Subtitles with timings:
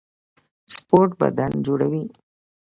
[0.73, 2.03] سپورټ بدن جوړوي